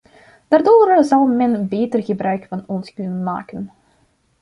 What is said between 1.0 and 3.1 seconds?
zal men beter gebruik van ons